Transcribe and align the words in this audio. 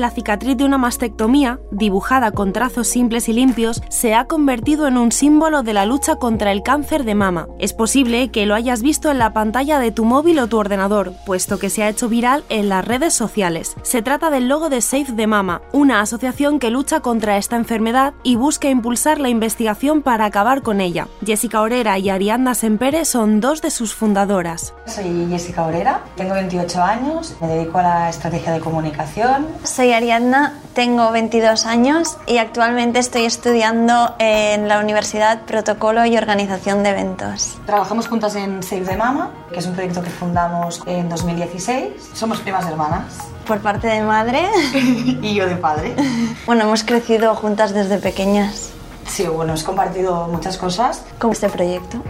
La 0.00 0.10
cicatriz 0.10 0.56
de 0.56 0.64
una 0.64 0.78
mastectomía, 0.78 1.60
dibujada 1.70 2.30
con 2.32 2.52
trazos 2.52 2.88
simples 2.88 3.28
y 3.28 3.32
limpios, 3.32 3.82
se 3.88 4.14
ha 4.14 4.26
convertido 4.26 4.86
en 4.86 4.96
un 4.96 5.12
símbolo 5.12 5.62
de 5.62 5.74
la 5.74 5.86
lucha 5.86 6.16
contra 6.16 6.52
el 6.52 6.62
cáncer 6.62 7.04
de 7.04 7.14
mama. 7.14 7.48
Es 7.58 7.72
posible 7.72 8.30
que 8.30 8.46
lo 8.46 8.54
hayas 8.54 8.82
visto 8.82 9.10
en 9.10 9.18
la 9.18 9.32
pantalla 9.32 9.78
de 9.78 9.90
tu 9.90 10.04
móvil 10.04 10.38
o 10.38 10.46
tu 10.46 10.58
ordenador, 10.58 11.12
puesto 11.26 11.58
que 11.58 11.70
se 11.70 11.82
ha 11.82 11.88
hecho 11.88 12.08
viral 12.08 12.44
en 12.48 12.68
las 12.68 12.84
redes 12.84 13.14
sociales. 13.14 13.76
Se 13.82 14.02
trata 14.02 14.30
del 14.30 14.48
logo 14.48 14.68
de 14.68 14.80
Save 14.80 15.12
the 15.16 15.26
Mama, 15.26 15.62
una 15.72 16.00
asociación 16.00 16.58
que 16.58 16.70
lucha 16.70 17.00
contra 17.00 17.36
esta 17.36 17.56
enfermedad 17.56 18.14
y 18.22 18.36
busca 18.36 18.68
impulsar 18.68 19.20
la 19.20 19.28
investigación 19.28 20.02
para 20.02 20.24
acabar 20.24 20.62
con 20.62 20.80
ella. 20.80 21.08
Jessica 21.24 21.60
Orera 21.60 21.98
y 21.98 22.10
Ariadna 22.10 22.54
Sempere 22.54 23.04
son 23.04 23.40
dos 23.40 23.62
de 23.62 23.70
sus 23.70 23.94
fundadoras. 23.94 24.74
Soy 24.86 25.26
Jessica 25.28 25.64
Orera, 25.64 26.02
tengo 26.16 26.34
28 26.34 26.82
años, 26.82 27.36
me 27.40 27.48
dedico 27.48 27.78
a 27.78 27.82
la 27.82 28.08
estrategia 28.08 28.52
de 28.52 28.60
comunicación. 28.60 29.46
Soy 29.62 29.87
Ariadna, 29.92 30.54
tengo 30.74 31.10
22 31.10 31.66
años 31.66 32.16
y 32.26 32.38
actualmente 32.38 32.98
estoy 32.98 33.24
estudiando 33.24 34.14
en 34.18 34.68
la 34.68 34.80
Universidad 34.80 35.42
Protocolo 35.42 36.04
y 36.04 36.16
Organización 36.16 36.82
de 36.82 36.90
Eventos. 36.90 37.56
Trabajamos 37.66 38.08
juntas 38.08 38.34
en 38.36 38.62
Save 38.62 38.82
the 38.82 38.96
Mama, 38.96 39.30
que 39.52 39.58
es 39.58 39.66
un 39.66 39.74
proyecto 39.74 40.02
que 40.02 40.10
fundamos 40.10 40.82
en 40.86 41.08
2016. 41.08 42.10
Somos 42.14 42.38
primas 42.40 42.66
hermanas. 42.66 43.14
Por 43.46 43.60
parte 43.60 43.88
de 43.88 44.02
madre. 44.02 44.48
y 44.74 45.34
yo 45.34 45.46
de 45.46 45.56
padre. 45.56 45.94
Bueno, 46.46 46.64
hemos 46.64 46.84
crecido 46.84 47.34
juntas 47.34 47.72
desde 47.72 47.98
pequeñas. 47.98 48.70
Sí, 49.06 49.24
bueno, 49.26 49.52
hemos 49.52 49.64
compartido 49.64 50.28
muchas 50.28 50.58
cosas. 50.58 51.02
Con 51.18 51.32
este 51.32 51.48
proyecto. 51.48 52.02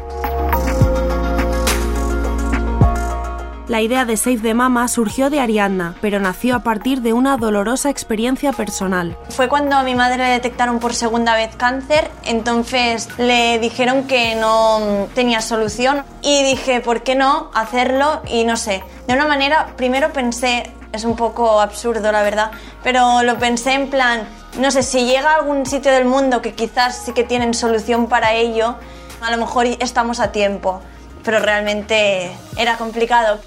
La 3.68 3.82
idea 3.82 4.06
de 4.06 4.16
Save 4.16 4.38
the 4.38 4.54
Mama 4.54 4.88
surgió 4.88 5.28
de 5.28 5.40
Ariadna, 5.40 5.94
pero 6.00 6.18
nació 6.20 6.56
a 6.56 6.60
partir 6.60 7.02
de 7.02 7.12
una 7.12 7.36
dolorosa 7.36 7.90
experiencia 7.90 8.50
personal. 8.52 9.14
Fue 9.28 9.48
cuando 9.48 9.76
a 9.76 9.82
mi 9.82 9.94
madre 9.94 10.16
le 10.16 10.30
detectaron 10.30 10.78
por 10.78 10.94
segunda 10.94 11.34
vez 11.34 11.54
cáncer, 11.54 12.10
entonces 12.24 13.10
le 13.18 13.58
dijeron 13.58 14.04
que 14.04 14.36
no 14.36 15.06
tenía 15.14 15.42
solución 15.42 16.02
y 16.22 16.44
dije, 16.44 16.80
¿por 16.80 17.02
qué 17.02 17.14
no 17.14 17.50
hacerlo? 17.52 18.22
Y 18.26 18.44
no 18.44 18.56
sé, 18.56 18.82
de 19.06 19.12
una 19.12 19.26
manera, 19.26 19.74
primero 19.76 20.14
pensé, 20.14 20.72
es 20.92 21.04
un 21.04 21.14
poco 21.14 21.60
absurdo 21.60 22.10
la 22.10 22.22
verdad, 22.22 22.52
pero 22.82 23.22
lo 23.22 23.38
pensé 23.38 23.74
en 23.74 23.90
plan, 23.90 24.26
no 24.58 24.70
sé, 24.70 24.82
si 24.82 25.04
llega 25.04 25.32
a 25.32 25.34
algún 25.34 25.66
sitio 25.66 25.92
del 25.92 26.06
mundo 26.06 26.40
que 26.40 26.54
quizás 26.54 27.02
sí 27.04 27.12
que 27.12 27.22
tienen 27.22 27.52
solución 27.52 28.06
para 28.06 28.32
ello, 28.32 28.76
a 29.20 29.30
lo 29.30 29.36
mejor 29.36 29.66
estamos 29.66 30.20
a 30.20 30.32
tiempo, 30.32 30.80
pero 31.22 31.38
realmente 31.38 32.32
era 32.56 32.78
complicado. 32.78 33.38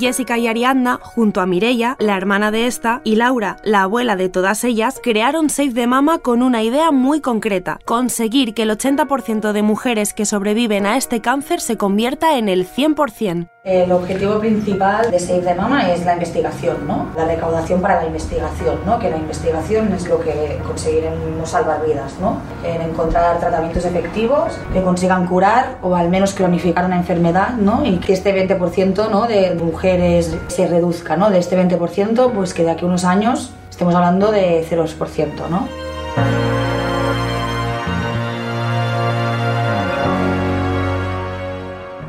Jessica 0.00 0.38
y 0.38 0.48
Ariadna, 0.48 0.98
junto 1.00 1.40
a 1.40 1.46
Mireia, 1.46 1.96
la 2.00 2.16
hermana 2.16 2.50
de 2.50 2.66
esta, 2.66 3.02
y 3.04 3.16
Laura, 3.16 3.58
la 3.62 3.82
abuela 3.82 4.16
de 4.16 4.30
todas 4.30 4.64
ellas, 4.64 4.98
crearon 5.02 5.50
Save 5.50 5.74
the 5.74 5.86
Mama 5.86 6.18
con 6.18 6.42
una 6.42 6.62
idea 6.62 6.90
muy 6.90 7.20
concreta, 7.20 7.78
conseguir 7.84 8.54
que 8.54 8.62
el 8.62 8.70
80% 8.70 9.52
de 9.52 9.62
mujeres 9.62 10.14
que 10.14 10.24
sobreviven 10.24 10.86
a 10.86 10.96
este 10.96 11.20
cáncer 11.20 11.60
se 11.60 11.76
convierta 11.76 12.38
en 12.38 12.48
el 12.48 12.66
100%. 12.66 13.50
El 13.62 13.92
objetivo 13.92 14.38
principal 14.38 15.10
de 15.10 15.18
Save 15.18 15.42
the 15.42 15.54
Mama 15.54 15.92
es 15.92 16.06
la 16.06 16.14
investigación, 16.14 16.86
¿no? 16.86 17.10
La 17.14 17.26
recaudación 17.26 17.82
para 17.82 18.00
la 18.00 18.06
investigación, 18.06 18.76
¿no? 18.86 18.98
Que 18.98 19.10
la 19.10 19.18
investigación 19.18 19.92
es 19.92 20.08
lo 20.08 20.18
que 20.18 20.58
conseguiremos 20.66 21.46
salvar 21.46 21.84
vidas, 21.84 22.14
¿no? 22.22 22.38
En 22.64 22.80
encontrar 22.80 23.38
tratamientos 23.38 23.84
efectivos 23.84 24.58
que 24.72 24.80
consigan 24.80 25.26
curar 25.26 25.76
o 25.82 25.94
al 25.94 26.08
menos 26.08 26.32
cronificar 26.32 26.86
una 26.86 26.96
enfermedad, 26.96 27.50
¿no? 27.50 27.84
Y 27.84 27.98
que 27.98 28.14
este 28.14 28.34
20% 28.34 29.10
¿no? 29.10 29.26
de 29.26 29.54
mujeres 29.54 30.34
se 30.46 30.66
reduzca, 30.66 31.18
¿no? 31.18 31.28
De 31.28 31.38
este 31.38 31.62
20%, 31.62 32.32
pues 32.32 32.54
que 32.54 32.64
de 32.64 32.70
aquí 32.70 32.86
a 32.86 32.88
unos 32.88 33.04
años 33.04 33.52
estemos 33.68 33.94
hablando 33.94 34.32
de 34.32 34.64
0%, 34.70 35.50
¿no? 35.50 35.68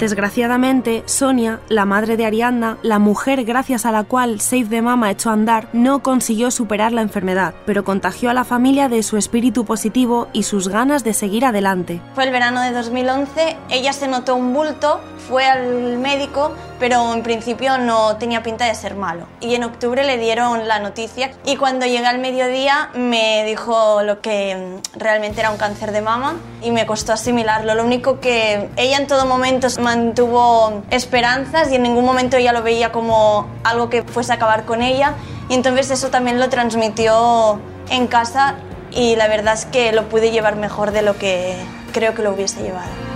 Desgraciadamente, 0.01 1.03
Sonia, 1.05 1.59
la 1.69 1.85
madre 1.85 2.17
de 2.17 2.25
Ariadna, 2.25 2.79
la 2.81 2.97
mujer 2.97 3.45
gracias 3.45 3.85
a 3.85 3.91
la 3.91 4.03
cual 4.03 4.41
Save 4.41 4.65
the 4.65 4.81
Mama 4.81 5.11
echó 5.11 5.29
a 5.29 5.33
andar, 5.33 5.67
no 5.73 6.01
consiguió 6.01 6.49
superar 6.49 6.91
la 6.91 7.03
enfermedad, 7.03 7.53
pero 7.67 7.83
contagió 7.83 8.31
a 8.31 8.33
la 8.33 8.43
familia 8.43 8.89
de 8.89 9.03
su 9.03 9.15
espíritu 9.17 9.63
positivo 9.63 10.27
y 10.33 10.41
sus 10.41 10.69
ganas 10.69 11.03
de 11.03 11.13
seguir 11.13 11.45
adelante. 11.45 12.01
Fue 12.15 12.23
el 12.23 12.31
verano 12.31 12.61
de 12.61 12.71
2011, 12.71 13.57
ella 13.69 13.93
se 13.93 14.07
notó 14.07 14.35
un 14.35 14.55
bulto, 14.55 15.01
fue 15.29 15.45
al 15.45 15.99
médico, 15.99 16.55
pero 16.81 17.13
en 17.13 17.21
principio 17.21 17.77
no 17.77 18.17
tenía 18.17 18.41
pinta 18.41 18.65
de 18.65 18.73
ser 18.73 18.95
malo. 18.95 19.27
Y 19.39 19.53
en 19.53 19.63
octubre 19.63 20.03
le 20.03 20.17
dieron 20.17 20.67
la 20.67 20.79
noticia 20.79 21.31
y 21.45 21.55
cuando 21.55 21.85
llegué 21.85 22.07
al 22.07 22.17
mediodía 22.17 22.89
me 22.95 23.45
dijo 23.45 24.01
lo 24.01 24.19
que 24.19 24.79
realmente 24.95 25.41
era 25.41 25.51
un 25.51 25.57
cáncer 25.57 25.91
de 25.91 26.01
mama 26.01 26.37
y 26.63 26.71
me 26.71 26.87
costó 26.87 27.13
asimilarlo. 27.13 27.75
Lo 27.75 27.85
único 27.85 28.19
que 28.19 28.67
ella 28.77 28.97
en 28.97 29.05
todo 29.05 29.27
momento 29.27 29.67
mantuvo 29.79 30.81
esperanzas 30.89 31.71
y 31.71 31.75
en 31.75 31.83
ningún 31.83 32.03
momento 32.03 32.37
ella 32.37 32.51
lo 32.51 32.63
veía 32.63 32.91
como 32.91 33.45
algo 33.63 33.91
que 33.91 34.01
fuese 34.01 34.31
a 34.31 34.35
acabar 34.35 34.65
con 34.65 34.81
ella 34.81 35.13
y 35.49 35.53
entonces 35.53 35.91
eso 35.91 36.09
también 36.09 36.39
lo 36.39 36.49
transmitió 36.49 37.59
en 37.91 38.07
casa 38.07 38.55
y 38.89 39.15
la 39.17 39.27
verdad 39.27 39.53
es 39.53 39.65
que 39.65 39.91
lo 39.91 40.09
pude 40.09 40.31
llevar 40.31 40.55
mejor 40.55 40.89
de 40.89 41.03
lo 41.03 41.15
que 41.15 41.57
creo 41.93 42.15
que 42.15 42.23
lo 42.23 42.31
hubiese 42.31 42.63
llevado. 42.63 43.10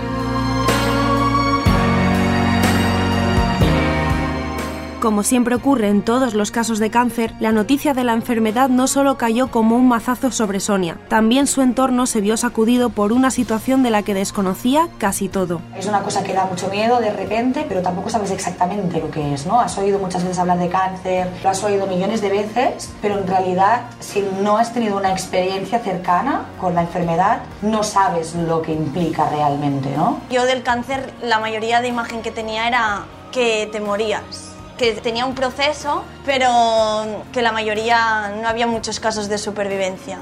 Como 5.06 5.22
siempre 5.22 5.54
ocurre 5.54 5.88
en 5.88 6.02
todos 6.02 6.34
los 6.34 6.50
casos 6.50 6.80
de 6.80 6.90
cáncer, 6.90 7.32
la 7.38 7.52
noticia 7.52 7.94
de 7.94 8.02
la 8.02 8.12
enfermedad 8.12 8.68
no 8.68 8.88
solo 8.88 9.16
cayó 9.16 9.52
como 9.52 9.76
un 9.76 9.86
mazazo 9.86 10.32
sobre 10.32 10.58
Sonia, 10.58 10.98
también 11.06 11.46
su 11.46 11.62
entorno 11.62 12.06
se 12.06 12.20
vio 12.20 12.36
sacudido 12.36 12.90
por 12.90 13.12
una 13.12 13.30
situación 13.30 13.84
de 13.84 13.90
la 13.90 14.02
que 14.02 14.14
desconocía 14.14 14.88
casi 14.98 15.28
todo. 15.28 15.60
Es 15.78 15.86
una 15.86 16.00
cosa 16.00 16.24
que 16.24 16.32
da 16.32 16.46
mucho 16.46 16.68
miedo 16.70 16.98
de 16.98 17.12
repente, 17.12 17.64
pero 17.68 17.82
tampoco 17.82 18.10
sabes 18.10 18.32
exactamente 18.32 18.98
lo 18.98 19.08
que 19.12 19.32
es, 19.32 19.46
¿no? 19.46 19.60
Has 19.60 19.78
oído 19.78 20.00
muchas 20.00 20.24
veces 20.24 20.40
hablar 20.40 20.58
de 20.58 20.70
cáncer, 20.70 21.30
lo 21.40 21.50
has 21.50 21.62
oído 21.62 21.86
millones 21.86 22.20
de 22.20 22.30
veces, 22.30 22.90
pero 23.00 23.16
en 23.20 23.28
realidad 23.28 23.82
si 24.00 24.24
no 24.42 24.58
has 24.58 24.72
tenido 24.72 24.96
una 24.96 25.12
experiencia 25.12 25.78
cercana 25.78 26.46
con 26.60 26.74
la 26.74 26.80
enfermedad, 26.80 27.42
no 27.62 27.84
sabes 27.84 28.34
lo 28.34 28.60
que 28.60 28.72
implica 28.72 29.30
realmente, 29.30 29.88
¿no? 29.96 30.18
Yo 30.30 30.44
del 30.46 30.64
cáncer, 30.64 31.14
la 31.22 31.38
mayoría 31.38 31.80
de 31.80 31.86
imagen 31.86 32.22
que 32.22 32.32
tenía 32.32 32.66
era 32.66 33.04
que 33.30 33.68
te 33.70 33.78
morías 33.78 34.55
que 34.76 34.92
tenía 34.94 35.24
un 35.26 35.34
proceso, 35.34 36.04
pero 36.24 37.24
que 37.32 37.42
la 37.42 37.52
mayoría 37.52 38.32
no 38.40 38.48
había 38.48 38.66
muchos 38.66 39.00
casos 39.00 39.28
de 39.28 39.38
supervivencia. 39.38 40.18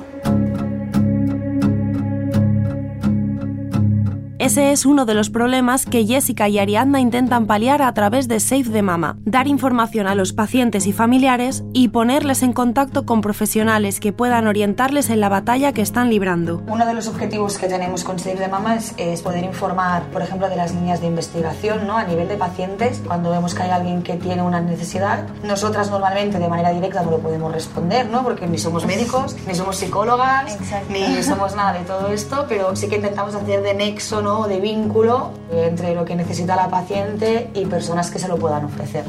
Ese 4.44 4.72
es 4.72 4.84
uno 4.84 5.06
de 5.06 5.14
los 5.14 5.30
problemas 5.30 5.86
que 5.86 6.04
Jessica 6.04 6.50
y 6.50 6.58
Ariadna 6.58 7.00
intentan 7.00 7.46
paliar 7.46 7.80
a 7.80 7.94
través 7.94 8.28
de 8.28 8.40
Save 8.40 8.64
the 8.64 8.82
Mama, 8.82 9.16
dar 9.24 9.46
información 9.46 10.06
a 10.06 10.14
los 10.14 10.34
pacientes 10.34 10.86
y 10.86 10.92
familiares 10.92 11.64
y 11.72 11.88
ponerles 11.88 12.42
en 12.42 12.52
contacto 12.52 13.06
con 13.06 13.22
profesionales 13.22 14.00
que 14.00 14.12
puedan 14.12 14.46
orientarles 14.46 15.08
en 15.08 15.20
la 15.20 15.30
batalla 15.30 15.72
que 15.72 15.80
están 15.80 16.10
librando. 16.10 16.62
Uno 16.66 16.84
de 16.84 16.92
los 16.92 17.08
objetivos 17.08 17.56
que 17.56 17.68
tenemos 17.68 18.04
con 18.04 18.18
Save 18.18 18.36
the 18.36 18.48
Mama 18.48 18.76
es, 18.76 19.22
poder 19.22 19.44
informar, 19.44 20.02
por 20.10 20.20
ejemplo, 20.20 20.50
de 20.50 20.56
las 20.56 20.74
líneas 20.74 21.00
de 21.00 21.06
investigación 21.06 21.86
¿no? 21.86 21.96
a 21.96 22.04
nivel 22.04 22.28
de 22.28 22.36
pacientes. 22.36 23.00
Cuando 23.06 23.30
vemos 23.30 23.54
que 23.54 23.62
hay 23.62 23.70
alguien 23.70 24.02
que 24.02 24.16
tiene 24.16 24.42
una 24.42 24.60
necesidad, 24.60 25.26
nosotras 25.42 25.90
normalmente 25.90 26.38
de 26.38 26.48
manera 26.48 26.68
directa 26.68 27.02
no 27.02 27.12
lo 27.12 27.20
podemos 27.20 27.50
responder, 27.50 28.10
¿no? 28.10 28.22
porque 28.22 28.46
ni 28.46 28.58
somos 28.58 28.84
médicos, 28.84 29.36
ni 29.46 29.54
somos 29.54 29.78
psicólogas, 29.78 30.58
ni 30.90 31.22
somos 31.22 31.56
nada 31.56 31.72
de 31.72 31.86
todo 31.86 32.08
esto, 32.08 32.44
pero 32.46 32.76
sí 32.76 32.88
que 32.88 32.96
intentamos 32.96 33.34
hacer 33.34 33.62
de 33.62 33.72
nexo 33.72 34.20
¿no? 34.20 34.33
De 34.42 34.60
vínculo 34.60 35.30
entre 35.52 35.94
lo 35.94 36.04
que 36.04 36.16
necesita 36.16 36.56
la 36.56 36.68
paciente 36.68 37.50
y 37.54 37.64
personas 37.66 38.10
que 38.10 38.18
se 38.18 38.28
lo 38.28 38.36
puedan 38.36 38.64
ofrecer. 38.64 39.04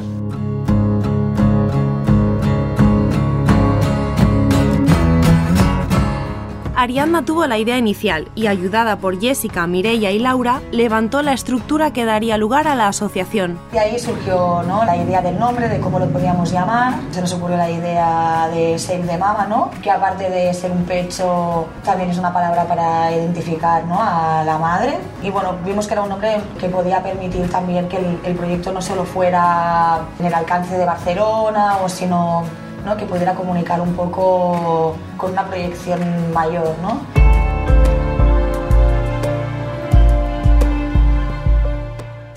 Ariadna 6.76 7.24
tuvo 7.24 7.46
la 7.46 7.56
idea 7.56 7.78
inicial 7.78 8.28
y, 8.34 8.48
ayudada 8.48 8.96
por 8.98 9.18
Jessica, 9.18 9.66
Mireia 9.66 10.10
y 10.10 10.18
Laura, 10.18 10.60
levantó 10.72 11.22
la 11.22 11.32
estructura 11.32 11.94
que 11.94 12.04
daría 12.04 12.36
lugar 12.36 12.68
a 12.68 12.74
la 12.74 12.88
asociación. 12.88 13.58
Y 13.72 13.78
ahí 13.78 13.98
surgió 13.98 14.62
¿no? 14.62 14.84
la 14.84 14.94
idea 14.94 15.22
del 15.22 15.38
nombre, 15.38 15.70
de 15.70 15.80
cómo 15.80 15.98
lo 15.98 16.06
podíamos 16.10 16.52
llamar. 16.52 16.94
Se 17.12 17.22
nos 17.22 17.32
ocurrió 17.32 17.56
la 17.56 17.70
idea 17.70 18.50
de 18.52 18.78
Save 18.78 19.04
de 19.04 19.16
Mama, 19.16 19.46
¿no? 19.46 19.70
que 19.82 19.90
aparte 19.90 20.28
de 20.28 20.52
ser 20.52 20.70
un 20.70 20.84
pecho, 20.84 21.66
también 21.82 22.10
es 22.10 22.18
una 22.18 22.30
palabra 22.30 22.66
para 22.66 23.10
identificar 23.10 23.86
¿no? 23.86 23.96
a 23.98 24.44
la 24.44 24.58
madre. 24.58 24.98
Y 25.22 25.30
bueno, 25.30 25.56
vimos 25.64 25.86
que 25.86 25.94
era 25.94 26.02
un 26.02 26.10
nombre 26.10 26.42
que 26.60 26.68
podía 26.68 27.02
permitir 27.02 27.48
también 27.48 27.88
que 27.88 27.96
el, 27.96 28.20
el 28.22 28.36
proyecto 28.36 28.70
no 28.70 28.82
solo 28.82 29.06
fuera 29.06 30.00
en 30.18 30.26
el 30.26 30.34
alcance 30.34 30.76
de 30.76 30.84
Barcelona, 30.84 31.78
o 31.82 31.88
sino 31.88 32.44
¿no? 32.86 32.96
que 32.96 33.04
pudiera 33.04 33.34
comunicar 33.34 33.80
un 33.80 33.94
poco 33.94 34.96
con 35.18 35.32
una 35.32 35.44
proyección 35.44 36.00
mayor. 36.32 36.76
¿no? 36.80 37.15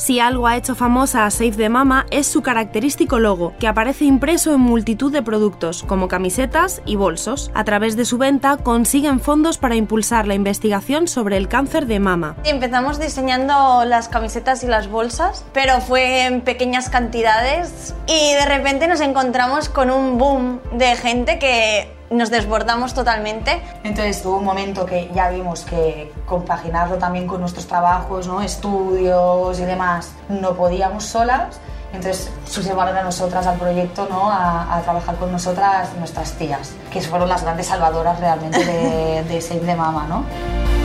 Si 0.09 0.19
algo 0.19 0.47
ha 0.47 0.57
hecho 0.57 0.73
famosa 0.73 1.27
a 1.27 1.29
Save 1.29 1.51
the 1.51 1.69
Mama 1.69 2.07
es 2.09 2.25
su 2.25 2.41
característico 2.41 3.19
logo, 3.19 3.53
que 3.59 3.67
aparece 3.67 4.05
impreso 4.05 4.55
en 4.55 4.59
multitud 4.59 5.11
de 5.11 5.21
productos, 5.21 5.83
como 5.83 6.07
camisetas 6.07 6.81
y 6.83 6.95
bolsos. 6.95 7.51
A 7.53 7.63
través 7.63 7.95
de 7.95 8.05
su 8.05 8.17
venta 8.17 8.57
consiguen 8.57 9.19
fondos 9.19 9.59
para 9.59 9.75
impulsar 9.75 10.25
la 10.25 10.33
investigación 10.33 11.07
sobre 11.07 11.37
el 11.37 11.47
cáncer 11.47 11.85
de 11.85 11.99
mama. 11.99 12.37
Empezamos 12.43 12.99
diseñando 12.99 13.85
las 13.85 14.09
camisetas 14.09 14.63
y 14.63 14.65
las 14.65 14.89
bolsas, 14.89 15.45
pero 15.53 15.79
fue 15.79 16.25
en 16.25 16.41
pequeñas 16.41 16.89
cantidades 16.89 17.93
y 18.07 18.33
de 18.33 18.47
repente 18.47 18.87
nos 18.87 19.01
encontramos 19.01 19.69
con 19.69 19.91
un 19.91 20.17
boom 20.17 20.59
de 20.71 20.95
gente 20.95 21.37
que 21.37 21.98
nos 22.09 22.29
desbordamos 22.29 22.93
totalmente. 22.93 23.61
Entonces 23.83 24.25
hubo 24.25 24.37
un 24.37 24.45
momento 24.45 24.85
que 24.85 25.09
ya 25.13 25.29
vimos 25.29 25.61
que 25.61 26.11
compaginarlo 26.25 26.97
también 26.97 27.27
con 27.27 27.41
nuestros 27.41 27.67
trabajos, 27.67 28.27
¿no? 28.27 28.41
estudios 28.41 29.59
y 29.59 29.65
demás, 29.65 30.11
no 30.27 30.55
podíamos 30.55 31.05
solas. 31.05 31.59
Entonces 31.91 32.31
sumaron 32.45 32.95
a 32.95 33.03
nosotras 33.03 33.47
al 33.47 33.57
proyecto, 33.57 34.05
¿no? 34.07 34.29
A, 34.29 34.77
a, 34.77 34.81
trabajar 34.81 35.15
con 35.15 35.31
nosotras 35.31 35.89
nuestras 35.97 36.33
tías, 36.33 36.73
que 36.91 37.01
fueron 37.01 37.27
las 37.27 37.41
grandes 37.41 37.65
salvadoras 37.65 38.19
realmente 38.19 38.63
de, 38.63 39.23
de 39.23 39.41
Save 39.41 39.61
the 39.61 39.75
Mama. 39.75 40.05
¿no? 40.07 40.78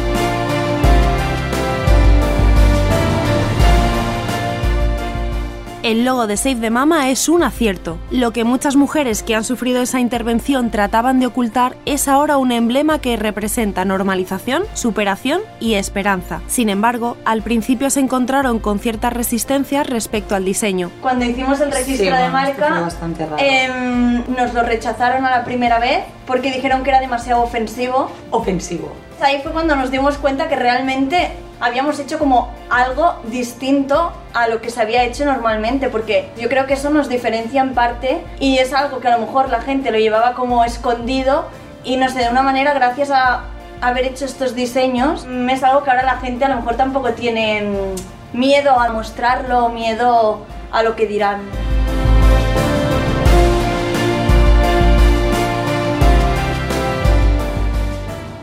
El 5.85 6.07
logo 6.07 6.27
de 6.27 6.39
Save 6.39 6.63
the 6.63 6.71
Mama 6.71 7.11
es 7.11 7.29
un 7.29 7.43
acierto. 7.43 7.99
Lo 8.11 8.33
que 8.33 8.43
muchas 8.43 8.75
mujeres 8.75 9.23
que 9.23 9.35
han 9.35 9.45
sufrido 9.45 9.83
esa 9.83 10.01
intervención 10.01 10.71
trataban 10.71 11.21
de 11.21 11.27
ocultar 11.27 11.77
es 11.85 12.09
ahora 12.09 12.39
un 12.39 12.53
emblema 12.53 13.01
que 13.01 13.19
representa 13.19 13.85
normalización, 13.85 14.63
superación 14.73 15.43
y 15.61 15.75
esperanza. 15.75 16.41
Sin 16.47 16.71
embargo, 16.71 17.19
al 17.27 17.43
principio 17.43 17.91
se 17.91 18.01
encontraron 18.01 18.61
con 18.61 18.79
ciertas 18.79 19.13
resistencias 19.13 19.87
respecto 19.87 20.35
al 20.35 20.47
diseño. 20.47 20.91
Cuando 21.03 21.27
hicimos 21.27 21.61
el 21.61 21.71
registro 21.71 22.17
Sí, 22.17 22.23
de 22.23 22.29
marca, 22.31 22.89
em, 23.37 24.25
nos 24.35 24.55
lo 24.55 24.63
rechazaron 24.63 25.27
a 25.27 25.31
la 25.31 25.45
primera 25.45 25.81
vez 25.81 26.05
porque 26.27 26.51
dijeron 26.51 26.83
que 26.83 26.91
era 26.91 27.01
demasiado 27.01 27.43
ofensivo. 27.43 28.11
Ofensivo. 28.31 28.93
Ahí 29.21 29.41
fue 29.43 29.53
cuando 29.53 29.77
nos 29.77 29.91
dimos 29.91 30.19
cuenta 30.19 30.49
que 30.49 30.57
realmente 30.57 31.31
habíamos 31.61 31.99
hecho 31.99 32.19
como 32.19 32.53
algo 32.69 33.15
distinto 33.25 34.13
a 34.33 34.49
lo 34.49 34.61
que 34.61 34.71
se 34.71 34.81
había 34.81 35.05
hecho 35.05 35.25
normalmente, 35.25 35.89
porque 35.89 36.31
yo 36.39 36.49
creo 36.49 36.67
que 36.67 36.75
eso 36.75 36.91
nos 36.91 37.09
diferencia 37.09 37.63
en 37.63 37.75
parte 37.75 38.23
y 38.41 38.59
es 38.59 38.73
algo 38.73 39.01
que 39.01 39.09
a 39.09 39.17
lo 39.17 39.25
mejor 39.25 39.49
la 39.49 39.61
gente 39.61 39.91
lo 39.91 39.99
llevaba 39.99 40.35
como 40.35 40.65
escondido 40.65 41.47
y 41.85 41.97
no 41.97 42.09
sé, 42.09 42.21
de 42.21 42.31
una 42.31 42.43
manera 42.43 42.75
gracias 42.75 43.11
a 43.11 43.45
haber 43.81 44.07
hecho 44.07 44.25
estos 44.25 44.55
diseños, 44.55 45.27
mm, 45.27 45.51
es 45.51 45.63
algo 45.63 45.85
que 45.85 45.91
ahora 45.91 46.03
la 46.03 46.17
gente 46.17 46.45
a 46.45 46.49
lo 46.49 46.57
mejor 46.57 46.77
tampoco 46.77 47.13
tiene 47.13 47.63
mm, 47.63 48.39
miedo 48.39 48.79
a 48.79 48.91
mostrarlo, 48.93 49.69
miedo 49.69 50.45
a 50.73 50.83
lo 50.83 50.97
que 50.97 51.07
dirán. 51.07 51.74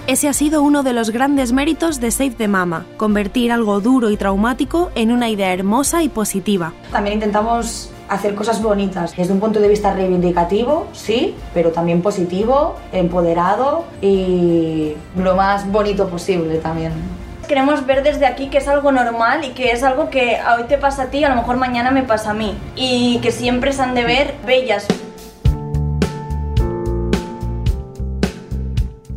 Ese 0.07 0.27
ha 0.27 0.33
sido 0.33 0.63
uno 0.63 0.81
de 0.81 0.94
los 0.94 1.12
grandes 1.12 1.53
méritos 1.53 2.00
de 2.00 2.09
Save 2.09 2.31
the 2.31 2.48
Mama, 2.48 2.86
convertir 2.98 3.51
algo 3.51 3.80
duro 3.81 4.09
y 4.09 4.18
traumático 4.18 4.92
en 4.95 5.12
una 5.12 5.30
idea 5.30 5.53
hermosa 5.53 6.01
y 6.01 6.09
positiva. 6.09 6.74
También 6.92 7.15
intentamos 7.15 7.92
hacer 8.09 8.33
cosas 8.33 8.62
bonitas 8.62 9.15
desde 9.15 9.31
un 9.31 9.39
punto 9.39 9.59
de 9.59 9.69
vista 9.69 9.94
reivindicativo, 9.94 10.88
sí, 10.92 11.36
pero 11.53 11.71
también 11.71 12.01
positivo, 12.01 12.75
empoderado 12.92 13.86
y 14.01 14.94
lo 15.15 15.36
más 15.36 15.71
bonito 15.71 16.09
posible 16.09 16.57
también. 16.57 16.94
Queremos 17.48 17.86
ver 17.86 18.01
desde 18.01 18.25
aquí 18.25 18.48
que 18.48 18.57
es 18.57 18.68
algo 18.68 18.92
normal 18.92 19.45
y 19.45 19.50
que 19.50 19.71
es 19.71 19.83
algo 19.83 20.09
que 20.09 20.39
hoy 20.57 20.63
te 20.68 20.77
pasa 20.77 21.03
a 21.03 21.06
ti, 21.07 21.24
a 21.24 21.30
lo 21.30 21.36
mejor 21.36 21.57
mañana 21.57 21.92
me 21.92 22.03
pasa 22.03 22.31
a 22.31 22.33
mí. 22.33 22.57
Y 22.75 23.19
que 23.21 23.31
siempre 23.31 23.71
se 23.71 23.81
han 23.81 23.94
de 23.94 24.03
ver 24.03 24.36
bellas. 24.45 24.88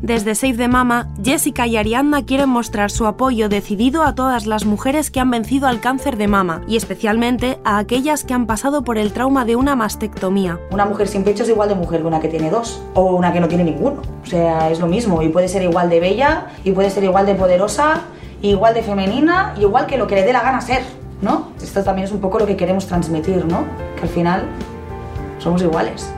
Desde 0.04 0.34
Save 0.34 0.58
the 0.58 0.68
Mama, 0.68 1.08
Jessica 1.24 1.66
y 1.66 1.78
Ariadna 1.78 2.26
quieren 2.26 2.50
mostrar 2.50 2.90
su 2.90 3.06
apoyo 3.06 3.48
decidido 3.48 4.02
a 4.02 4.14
todas 4.14 4.44
las 4.44 4.66
mujeres 4.66 5.10
que 5.10 5.18
han 5.18 5.30
vencido 5.30 5.66
al 5.66 5.80
cáncer 5.80 6.18
de 6.18 6.28
mama 6.28 6.60
y 6.68 6.76
especialmente 6.76 7.58
a 7.64 7.78
aquellas 7.78 8.22
que 8.22 8.34
han 8.34 8.44
pasado 8.44 8.84
por 8.84 8.98
el 8.98 9.14
trauma 9.14 9.46
de 9.46 9.56
una 9.56 9.76
mastectomía. 9.76 10.60
Una 10.70 10.84
mujer 10.84 11.08
sin 11.08 11.24
pecho 11.24 11.44
es 11.44 11.48
igual 11.48 11.70
de 11.70 11.74
mujer 11.74 12.02
que 12.02 12.06
una 12.06 12.20
que 12.20 12.28
tiene 12.28 12.50
dos 12.50 12.82
o 12.92 13.14
una 13.14 13.32
que 13.32 13.40
no 13.40 13.48
tiene 13.48 13.64
ninguno. 13.64 14.02
O 14.22 14.26
sea, 14.26 14.70
es 14.70 14.78
lo 14.78 14.88
mismo 14.88 15.22
y 15.22 15.30
puede 15.30 15.48
ser 15.48 15.62
igual 15.62 15.88
de 15.88 16.00
bella 16.00 16.48
y 16.64 16.72
puede 16.72 16.90
ser 16.90 17.02
igual 17.02 17.24
de 17.24 17.34
poderosa, 17.34 18.02
igual 18.42 18.74
de 18.74 18.82
femenina, 18.82 19.54
igual 19.58 19.86
que 19.86 19.96
lo 19.96 20.06
que 20.06 20.16
le 20.16 20.24
dé 20.24 20.34
la 20.34 20.42
gana 20.42 20.60
ser, 20.60 20.82
¿no? 21.22 21.52
Esto 21.62 21.82
también 21.82 22.04
es 22.04 22.12
un 22.12 22.20
poco 22.20 22.38
lo 22.38 22.44
que 22.44 22.58
queremos 22.58 22.86
transmitir, 22.86 23.46
¿no? 23.46 23.64
Que 23.96 24.02
al 24.02 24.10
final 24.10 24.42
somos 25.38 25.62
iguales. 25.62 26.12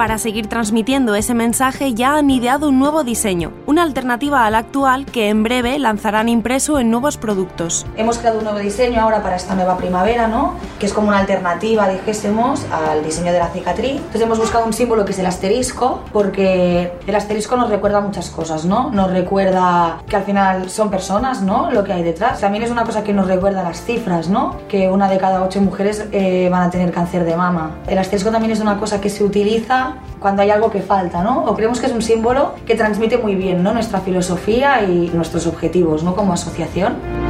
Para 0.00 0.16
seguir 0.16 0.46
transmitiendo 0.46 1.14
ese 1.14 1.34
mensaje 1.34 1.92
ya 1.92 2.16
han 2.16 2.30
ideado 2.30 2.70
un 2.70 2.78
nuevo 2.78 3.04
diseño, 3.04 3.52
una 3.66 3.82
alternativa 3.82 4.46
al 4.46 4.54
actual 4.54 5.04
que 5.04 5.28
en 5.28 5.42
breve 5.42 5.78
lanzarán 5.78 6.30
impreso 6.30 6.78
en 6.78 6.90
nuevos 6.90 7.18
productos. 7.18 7.84
Hemos 7.98 8.16
creado 8.16 8.38
un 8.38 8.44
nuevo 8.44 8.60
diseño 8.60 8.98
ahora 8.98 9.22
para 9.22 9.36
esta 9.36 9.54
nueva 9.54 9.76
primavera, 9.76 10.26
¿no? 10.26 10.54
Que 10.78 10.86
es 10.86 10.94
como 10.94 11.08
una 11.08 11.18
alternativa, 11.18 11.86
dijésemos, 11.86 12.64
al 12.72 13.04
diseño 13.04 13.30
de 13.30 13.40
la 13.40 13.48
cicatriz. 13.48 13.96
Entonces 13.96 14.22
hemos 14.22 14.38
buscado 14.38 14.64
un 14.64 14.72
símbolo 14.72 15.04
que 15.04 15.12
es 15.12 15.18
el 15.18 15.26
asterisco, 15.26 16.02
porque 16.14 16.94
el 17.06 17.14
asterisco 17.14 17.58
nos 17.58 17.68
recuerda 17.68 18.00
muchas 18.00 18.30
cosas, 18.30 18.64
¿no? 18.64 18.90
Nos 18.90 19.10
recuerda 19.10 19.98
que 20.08 20.16
al 20.16 20.22
final 20.22 20.70
son 20.70 20.88
personas, 20.88 21.42
¿no? 21.42 21.70
Lo 21.70 21.84
que 21.84 21.92
hay 21.92 22.02
detrás. 22.02 22.40
También 22.40 22.64
es 22.64 22.70
una 22.70 22.84
cosa 22.84 23.04
que 23.04 23.12
nos 23.12 23.26
recuerda 23.26 23.62
las 23.62 23.84
cifras, 23.84 24.30
¿no? 24.30 24.56
Que 24.66 24.88
una 24.88 25.10
de 25.10 25.18
cada 25.18 25.42
ocho 25.42 25.60
mujeres 25.60 26.06
eh, 26.10 26.48
van 26.50 26.62
a 26.62 26.70
tener 26.70 26.90
cáncer 26.90 27.26
de 27.26 27.36
mama. 27.36 27.72
El 27.86 27.98
asterisco 27.98 28.30
también 28.30 28.52
es 28.52 28.60
una 28.60 28.78
cosa 28.78 28.98
que 28.98 29.10
se 29.10 29.22
utiliza 29.22 29.89
cuando 30.18 30.42
hay 30.42 30.50
algo 30.50 30.70
que 30.70 30.80
falta, 30.80 31.22
¿no? 31.22 31.44
O 31.44 31.54
creemos 31.54 31.80
que 31.80 31.86
es 31.86 31.92
un 31.92 32.02
símbolo 32.02 32.54
que 32.66 32.74
transmite 32.74 33.18
muy 33.18 33.34
bien, 33.34 33.62
¿no? 33.62 33.72
Nuestra 33.72 34.00
filosofía 34.00 34.82
y 34.82 35.10
nuestros 35.14 35.46
objetivos, 35.46 36.02
¿no? 36.02 36.14
Como 36.14 36.32
asociación. 36.32 37.29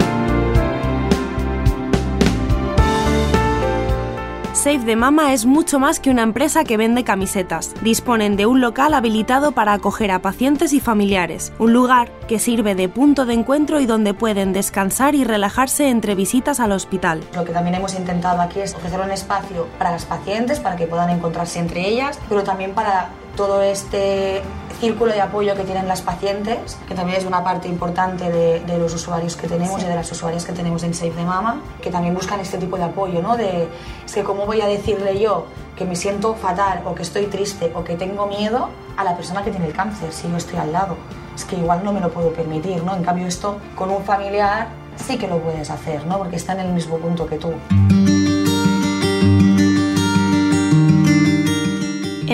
Save 4.62 4.84
the 4.84 4.94
Mama 4.94 5.32
es 5.32 5.46
mucho 5.46 5.78
más 5.78 6.00
que 6.00 6.10
una 6.10 6.22
empresa 6.22 6.64
que 6.64 6.76
vende 6.76 7.02
camisetas. 7.02 7.72
Disponen 7.80 8.36
de 8.36 8.44
un 8.44 8.60
local 8.60 8.92
habilitado 8.92 9.52
para 9.52 9.72
acoger 9.72 10.10
a 10.10 10.20
pacientes 10.20 10.74
y 10.74 10.80
familiares, 10.80 11.54
un 11.58 11.72
lugar 11.72 12.12
que 12.28 12.38
sirve 12.38 12.74
de 12.74 12.90
punto 12.90 13.24
de 13.24 13.32
encuentro 13.32 13.80
y 13.80 13.86
donde 13.86 14.12
pueden 14.12 14.52
descansar 14.52 15.14
y 15.14 15.24
relajarse 15.24 15.88
entre 15.88 16.14
visitas 16.14 16.60
al 16.60 16.72
hospital. 16.72 17.22
Lo 17.34 17.46
que 17.46 17.54
también 17.54 17.76
hemos 17.76 17.94
intentado 17.94 18.42
aquí 18.42 18.60
es 18.60 18.74
ofrecer 18.74 19.00
un 19.00 19.10
espacio 19.10 19.66
para 19.78 19.92
las 19.92 20.04
pacientes, 20.04 20.60
para 20.60 20.76
que 20.76 20.86
puedan 20.86 21.08
encontrarse 21.08 21.58
entre 21.58 21.88
ellas, 21.88 22.18
pero 22.28 22.44
también 22.44 22.74
para 22.74 23.08
todo 23.36 23.62
este 23.62 24.42
círculo 24.80 25.12
de 25.12 25.20
apoyo 25.20 25.54
que 25.54 25.62
tienen 25.64 25.86
las 25.86 26.00
pacientes, 26.02 26.76
que 26.88 26.94
también 26.94 27.18
es 27.18 27.24
una 27.26 27.44
parte 27.44 27.68
importante 27.68 28.30
de, 28.30 28.60
de 28.60 28.78
los 28.78 28.94
usuarios 28.94 29.36
que 29.36 29.46
tenemos 29.46 29.78
Sí. 29.80 29.86
y 29.86 29.88
de 29.88 29.94
las 29.94 30.10
usuarias 30.10 30.44
que 30.44 30.52
tenemos 30.52 30.82
en 30.82 30.94
Save 30.94 31.10
the 31.12 31.24
Mama, 31.24 31.60
que 31.82 31.90
también 31.90 32.14
buscan 32.14 32.40
este 32.40 32.56
tipo 32.58 32.76
de 32.76 32.84
apoyo, 32.84 33.20
¿no? 33.22 33.36
De, 33.36 33.68
es 34.04 34.12
que 34.12 34.24
cómo 34.24 34.46
voy 34.46 34.60
a 34.62 34.66
decirle 34.66 35.20
yo 35.20 35.44
que 35.76 35.84
me 35.84 35.94
siento 35.96 36.34
fatal 36.34 36.82
o 36.86 36.94
que 36.94 37.02
estoy 37.02 37.26
triste 37.26 37.70
o 37.74 37.84
que 37.84 37.94
tengo 37.96 38.26
miedo 38.26 38.68
a 38.96 39.04
la 39.04 39.14
persona 39.16 39.42
que 39.44 39.50
tiene 39.50 39.66
el 39.66 39.72
cáncer 39.74 40.12
si 40.12 40.28
yo 40.28 40.36
estoy 40.36 40.58
al 40.58 40.72
lado. 40.72 40.96
Es 41.36 41.44
que 41.44 41.56
igual 41.56 41.82
no 41.84 41.92
me 41.92 42.00
lo 42.00 42.10
puedo 42.10 42.32
permitir, 42.32 42.82
¿no? 42.82 42.94
En 42.96 43.02
cambio 43.04 43.26
esto 43.26 43.58
con 43.76 43.90
un 43.90 44.02
familiar 44.02 44.68
sí 44.96 45.16
que 45.16 45.28
lo 45.28 45.38
puedes 45.38 45.70
hacer, 45.70 46.06
¿no? 46.06 46.18
Porque 46.18 46.36
está 46.36 46.52
en 46.54 46.60
el 46.60 46.72
mismo 46.72 46.96
punto 46.98 47.26
que 47.26 47.36
tú. 47.36 47.52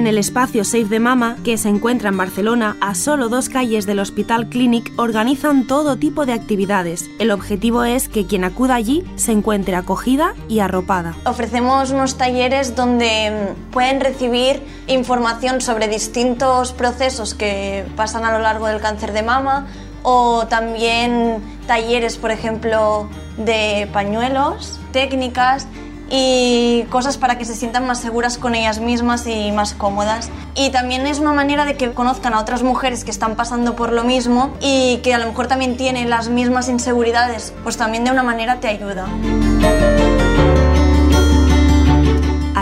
En 0.06 0.10
el 0.10 0.18
espacio 0.18 0.62
Save 0.62 0.84
the 0.84 1.00
Mama, 1.00 1.36
que 1.42 1.58
se 1.58 1.68
encuentra 1.68 2.10
en 2.10 2.16
Barcelona, 2.16 2.76
a 2.80 2.94
solo 2.94 3.28
dos 3.28 3.48
calles 3.48 3.86
del 3.86 3.98
Hospital 3.98 4.48
Clinic, 4.48 4.92
organizan 4.94 5.66
todo 5.66 5.96
tipo 5.96 6.26
de 6.26 6.32
actividades. 6.32 7.10
El 7.18 7.32
objetivo 7.32 7.82
es 7.82 8.08
que 8.08 8.24
quien 8.24 8.44
acuda 8.44 8.76
allí 8.76 9.02
se 9.16 9.32
encuentre 9.32 9.74
acogida 9.74 10.34
y 10.48 10.60
arropada. 10.60 11.16
Ofrecemos 11.24 11.90
unos 11.90 12.16
talleres 12.16 12.76
donde 12.76 13.32
mm, 13.32 13.72
pueden 13.72 14.00
recibir 14.00 14.62
información 14.86 15.60
sobre 15.60 15.88
distintos 15.88 16.72
procesos 16.72 17.34
que 17.34 17.84
pasan 17.96 18.24
a 18.24 18.30
lo 18.30 18.38
largo 18.38 18.68
del 18.68 18.80
cáncer 18.80 19.12
de 19.12 19.24
mama 19.24 19.66
o 20.04 20.46
también 20.46 21.42
talleres, 21.66 22.16
por 22.16 22.30
ejemplo, 22.30 23.08
de 23.38 23.88
pañuelos, 23.92 24.78
técnicas 24.92 25.66
y 26.10 26.84
cosas 26.90 27.16
para 27.16 27.38
que 27.38 27.44
se 27.44 27.54
sientan 27.54 27.86
más 27.86 28.00
seguras 28.00 28.38
con 28.38 28.54
ellas 28.54 28.80
mismas 28.80 29.26
y 29.26 29.52
más 29.52 29.74
cómodas. 29.74 30.30
Y 30.54 30.70
también 30.70 31.06
es 31.06 31.18
una 31.18 31.32
manera 31.32 31.64
de 31.64 31.76
que 31.76 31.92
conozcan 31.92 32.34
a 32.34 32.40
otras 32.40 32.62
mujeres 32.62 33.04
que 33.04 33.10
están 33.10 33.36
pasando 33.36 33.76
por 33.76 33.92
lo 33.92 34.04
mismo 34.04 34.54
y 34.60 34.98
que 34.98 35.14
a 35.14 35.18
lo 35.18 35.26
mejor 35.26 35.46
también 35.46 35.76
tienen 35.76 36.10
las 36.10 36.28
mismas 36.28 36.68
inseguridades, 36.68 37.52
pues 37.62 37.76
también 37.76 38.04
de 38.04 38.10
una 38.10 38.22
manera 38.22 38.60
te 38.60 38.68
ayuda. 38.68 39.06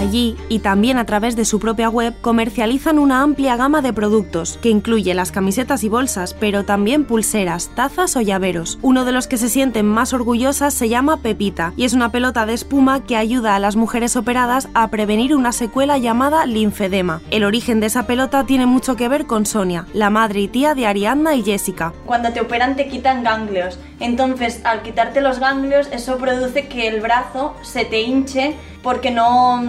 Allí, 0.04 0.36
y 0.50 0.58
también 0.58 0.98
a 0.98 1.06
través 1.06 1.34
de 1.34 1.46
su 1.46 1.58
propia 1.58 1.88
web, 1.88 2.14
comercializan 2.20 2.98
una 2.98 3.22
amplia 3.22 3.56
gama 3.56 3.80
de 3.80 3.94
productos, 3.94 4.58
que 4.60 4.68
incluye 4.68 5.14
las 5.14 5.32
camisetas 5.32 5.82
y 5.82 5.88
bolsas, 5.88 6.34
pero 6.34 6.66
también 6.66 7.06
pulseras, 7.06 7.70
tazas 7.74 8.14
o 8.14 8.20
llaveros. 8.20 8.78
Uno 8.82 9.06
de 9.06 9.12
los 9.12 9.26
que 9.26 9.38
se 9.38 9.48
sienten 9.48 9.86
más 9.86 10.12
orgullosas 10.12 10.74
se 10.74 10.90
llama 10.90 11.22
Pepita, 11.22 11.72
y 11.78 11.86
es 11.86 11.94
una 11.94 12.12
pelota 12.12 12.44
de 12.44 12.52
espuma 12.52 13.02
que 13.06 13.16
ayuda 13.16 13.56
a 13.56 13.58
las 13.58 13.76
mujeres 13.76 14.14
operadas 14.14 14.68
a 14.74 14.88
prevenir 14.88 15.34
una 15.34 15.52
secuela 15.52 15.96
llamada 15.96 16.44
linfedema. 16.44 17.22
El 17.30 17.42
origen 17.42 17.80
de 17.80 17.86
esa 17.86 18.06
pelota 18.06 18.44
tiene 18.44 18.66
mucho 18.66 18.96
que 18.96 19.08
ver 19.08 19.24
con 19.24 19.46
Sonia, 19.46 19.86
la 19.94 20.10
madre 20.10 20.40
y 20.40 20.48
tía 20.48 20.74
de 20.74 20.86
Ariadna 20.86 21.34
y 21.34 21.42
Jessica. 21.42 21.94
Cuando 22.04 22.30
te 22.30 22.42
operan 22.42 22.76
te 22.76 22.88
quitan 22.88 23.24
ganglios, 23.24 23.78
entonces 24.00 24.60
al 24.64 24.82
quitarte 24.82 25.22
los 25.22 25.38
ganglios 25.38 25.88
eso 25.92 26.18
produce 26.18 26.68
que 26.68 26.88
el 26.88 27.00
brazo 27.00 27.54
se 27.62 27.86
te 27.86 28.02
hinche 28.02 28.54
porque 28.84 29.10
no 29.10 29.64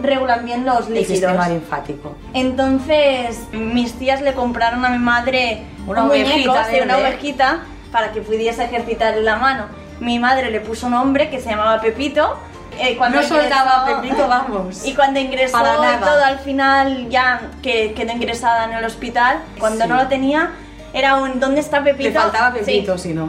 regulan 0.00 0.46
bien 0.46 0.64
los 0.64 0.86
El 0.86 0.94
líquidos. 0.94 1.18
sistema 1.18 1.48
linfático. 1.48 2.14
Entonces, 2.32 3.40
mis 3.52 3.92
tías 3.98 4.22
le 4.22 4.32
compraron 4.32 4.84
a 4.84 4.88
mi 4.88 4.98
madre 4.98 5.64
Una 5.86 6.04
un 6.04 6.10
ovejita 6.10 6.64
sí, 6.70 6.76
una 6.82 6.96
ovejita 6.96 7.64
para 7.90 8.12
que 8.12 8.22
pudiese 8.22 8.64
ejercitar 8.64 9.14
la 9.18 9.36
mano. 9.36 9.66
Mi 10.00 10.18
madre 10.18 10.50
le 10.50 10.60
puso 10.60 10.88
nombre 10.88 11.28
que 11.28 11.40
se 11.40 11.50
llamaba 11.50 11.80
Pepito. 11.80 12.38
eh, 12.80 12.96
cuando 12.96 13.20
No 13.20 13.26
soltaba 13.26 13.84
Pepito, 13.84 14.26
vamos. 14.26 14.84
Y 14.86 14.94
cuando 14.94 15.20
ingresó 15.20 15.58
y 15.58 16.00
todo 16.00 16.24
al 16.24 16.38
final, 16.38 17.08
ya 17.10 17.42
que 17.62 17.92
quedó 17.92 18.12
ingresada 18.12 18.64
en 18.64 18.72
el 18.72 18.84
hospital, 18.84 19.40
cuando 19.60 19.84
Sí. 19.84 19.90
no 19.90 19.96
lo 19.96 20.08
tenía, 20.08 20.52
era 20.94 21.16
un 21.16 21.38
¿dónde 21.38 21.60
está 21.60 21.84
Pepito? 21.84 22.08
Le 22.08 22.12
faltaba 22.14 22.52
Sí. 22.54 22.64
Pepito, 22.64 22.96
si 22.96 23.12
no. 23.12 23.28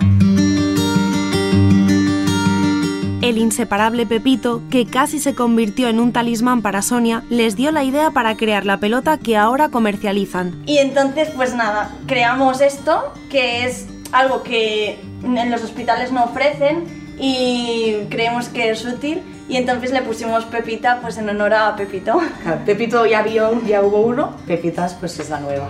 El 3.23 3.37
inseparable 3.37 4.05
Pepito, 4.05 4.61
que 4.69 4.85
casi 4.85 5.17
se 5.17 5.33
convirtió 5.33 5.87
en 5.87 6.01
un 6.01 6.11
talismán 6.11 6.61
para 6.61 6.81
Sonia, 6.81 7.23
les 7.29 7.55
dio 7.55 7.71
la 7.71 7.85
idea 7.85 8.11
para 8.11 8.35
crear 8.35 8.65
la 8.65 8.81
pelota 8.81 9.17
que 9.17 9.37
ahora 9.37 9.69
comercializan. 9.69 10.61
Y 10.65 10.79
entonces, 10.79 11.29
pues 11.33 11.55
nada, 11.55 11.89
creamos 12.05 12.59
esto, 12.59 13.13
que 13.29 13.65
es 13.65 13.87
algo 14.11 14.43
que 14.43 14.99
en 15.23 15.49
los 15.49 15.63
hospitales 15.63 16.11
no 16.11 16.25
ofrecen 16.25 16.83
y 17.17 17.95
creemos 18.09 18.49
que 18.49 18.71
es 18.71 18.83
útil. 18.83 19.21
Y 19.47 19.55
entonces 19.55 19.93
le 19.93 20.01
pusimos 20.01 20.43
Pepita, 20.43 20.99
pues 21.01 21.17
en 21.17 21.29
honor 21.29 21.53
a 21.53 21.77
Pepito. 21.77 22.19
Pepito 22.65 23.05
ya 23.05 23.23
vio, 23.23 23.61
ya 23.65 23.83
hubo 23.83 24.01
uno, 24.01 24.35
Pepitas 24.45 24.95
pues 24.95 25.17
es 25.17 25.29
la 25.29 25.39
nueva. 25.39 25.69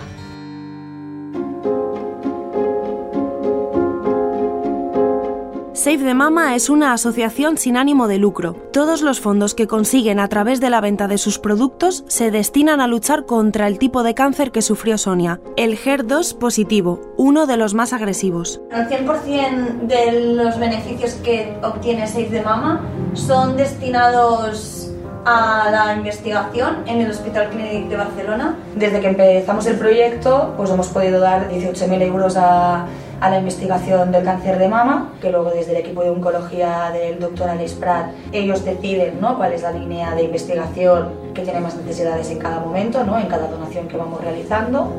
Save 5.74 6.04
the 6.04 6.14
Mama 6.14 6.54
es 6.54 6.70
una 6.70 6.92
asociación 6.92 7.58
sin 7.58 7.76
ánimo 7.76 8.06
de 8.06 8.18
lucro. 8.18 8.54
Todos 8.72 9.02
los 9.02 9.18
fondos 9.18 9.56
que 9.56 9.66
consiguen 9.66 10.20
a 10.20 10.28
través 10.28 10.60
de 10.60 10.70
la 10.70 10.80
venta 10.80 11.08
de 11.08 11.18
sus 11.18 11.40
productos 11.40 12.04
se 12.06 12.30
destinan 12.30 12.80
a 12.80 12.86
luchar 12.86 13.26
contra 13.26 13.66
el 13.66 13.80
tipo 13.80 14.04
de 14.04 14.14
cáncer 14.14 14.52
que 14.52 14.62
sufrió 14.62 14.98
Sonia, 14.98 15.40
el 15.56 15.76
HER2 15.76 16.38
positivo, 16.38 17.00
uno 17.16 17.46
de 17.46 17.56
los 17.56 17.74
más 17.74 17.92
agresivos. 17.92 18.60
El 18.70 18.86
100% 18.86 19.88
de 19.88 20.34
los 20.36 20.60
beneficios 20.60 21.14
que 21.14 21.58
obtiene 21.64 22.06
Save 22.06 22.26
the 22.26 22.42
Mama 22.42 22.80
son 23.14 23.56
destinados 23.56 24.92
a 25.24 25.70
la 25.72 25.94
investigación 25.96 26.84
en 26.86 27.00
el 27.00 27.10
Hospital 27.10 27.50
Clínic 27.50 27.88
de 27.88 27.96
Barcelona. 27.96 28.54
Desde 28.76 29.00
que 29.00 29.08
empezamos 29.08 29.66
el 29.66 29.76
proyecto, 29.76 30.54
pues 30.56 30.70
hemos 30.70 30.86
podido 30.86 31.18
dar 31.18 31.50
18.000 31.50 32.02
euros 32.02 32.36
a, 32.36 32.86
a 33.20 33.30
la 33.30 33.38
investigación 33.38 34.12
del 34.12 34.24
cáncer 34.24 34.58
de 34.58 34.68
mama, 34.68 35.12
que 35.20 35.30
luego 35.30 35.50
desde 35.50 35.72
el 35.72 35.78
equipo 35.78 36.02
de 36.02 36.10
oncología 36.10 36.90
del 36.92 37.18
doctor 37.18 37.48
Alex 37.48 37.72
Prat, 37.74 38.12
ellos 38.32 38.64
deciden 38.64 39.20
¿no? 39.20 39.36
cuál 39.36 39.52
es 39.52 39.62
la 39.62 39.72
línea 39.72 40.14
de 40.14 40.24
investigación 40.24 41.24
que 41.34 41.42
tiene 41.42 41.60
más 41.60 41.76
necesidades 41.76 42.30
en 42.30 42.38
cada 42.38 42.60
momento, 42.60 43.04
¿no? 43.04 43.18
en 43.18 43.26
cada 43.26 43.48
donación 43.48 43.88
que 43.88 43.96
vamos 43.96 44.20
realizando. 44.20 44.92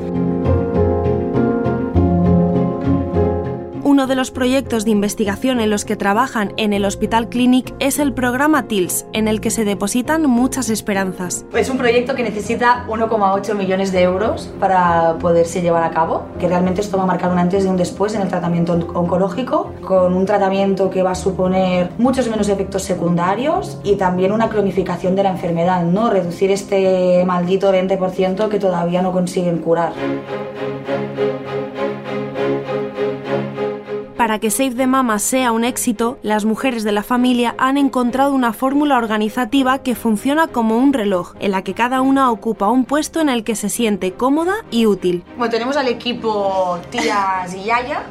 Uno 4.05 4.11
de 4.11 4.17
los 4.17 4.29
proyectos 4.29 4.85
de 4.85 4.91
investigación 4.91 5.59
en 5.59 5.71
los 5.71 5.83
que 5.83 5.95
trabajan 5.95 6.53
en 6.57 6.73
el 6.73 6.85
Hospital 6.85 7.27
Clinic 7.27 7.73
es 7.79 7.97
el 7.97 8.13
programa 8.13 8.67
TILS, 8.67 9.07
en 9.13 9.27
el 9.27 9.41
que 9.41 9.49
se 9.49 9.65
depositan 9.65 10.29
muchas 10.29 10.69
esperanzas. 10.69 11.43
Es 11.55 11.71
un 11.71 11.79
proyecto 11.79 12.13
que 12.13 12.21
necesita 12.21 12.85
1,8 12.87 13.55
millones 13.55 13.91
de 13.91 14.03
euros 14.03 14.53
para 14.59 15.15
poderse 15.19 15.63
llevar 15.63 15.83
a 15.83 15.89
cabo, 15.89 16.27
que 16.39 16.47
realmente 16.47 16.81
esto 16.81 16.97
va 16.97 17.03
a 17.03 17.05
marcar 17.07 17.31
un 17.31 17.39
antes 17.39 17.65
y 17.65 17.67
un 17.67 17.77
después 17.77 18.13
en 18.13 18.21
el 18.21 18.27
tratamiento 18.27 18.73
on- 18.73 18.85
oncológico, 18.95 19.73
con 19.81 20.13
un 20.13 20.27
tratamiento 20.27 20.91
que 20.91 21.01
va 21.01 21.09
a 21.13 21.15
suponer 21.15 21.89
muchos 21.97 22.29
menos 22.29 22.47
efectos 22.47 22.83
secundarios 22.83 23.79
y 23.83 23.95
también 23.95 24.31
una 24.33 24.49
cronificación 24.49 25.15
de 25.15 25.23
la 25.23 25.31
enfermedad, 25.31 25.81
¿no? 25.83 26.11
Reducir 26.11 26.51
este 26.51 27.23
maldito 27.25 27.71
20% 27.73 28.49
que 28.49 28.59
todavía 28.59 29.01
no 29.01 29.11
consiguen 29.11 29.57
curar. 29.57 29.93
Para 34.25 34.39
que 34.39 34.49
Save 34.49 34.73
the 34.73 34.87
Mama 34.87 35.19
sea 35.19 35.51
un 35.51 35.63
éxito, 35.63 36.17
las 36.23 36.45
mujeres 36.45 36.83
de 36.83 36.91
la 36.91 37.03
familia 37.03 37.53
han 37.59 37.77
encontrado 37.77 38.33
una 38.33 38.53
fórmula 38.53 38.97
organizativa 38.97 39.83
que 39.83 39.93
funciona 39.93 40.47
como 40.47 40.79
un 40.79 40.93
reloj, 40.93 41.35
en 41.39 41.51
la 41.51 41.61
que 41.61 41.75
cada 41.75 42.01
una 42.01 42.31
ocupa 42.31 42.67
un 42.69 42.85
puesto 42.85 43.21
en 43.21 43.29
el 43.29 43.43
que 43.43 43.55
se 43.55 43.69
siente 43.69 44.13
cómoda 44.13 44.55
y 44.71 44.87
útil. 44.87 45.23
Bueno, 45.37 45.51
tenemos 45.51 45.77
al 45.77 45.89
equipo 45.89 46.79
tías 46.89 47.53
y 47.53 47.65
yaya, 47.65 48.01